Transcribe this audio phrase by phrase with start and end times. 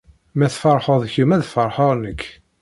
[0.37, 2.21] Ma tfeṛḥed kemm, ad feṛḥeɣ nekk.